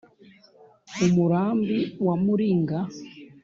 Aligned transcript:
umurambi 1.05 1.77
wa 2.05 2.15
muringa 2.23 2.79